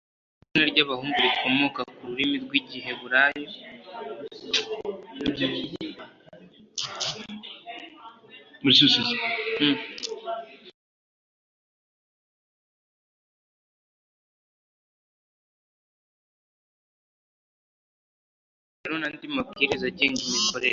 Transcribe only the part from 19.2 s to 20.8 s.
mabwiriza agenga imikorere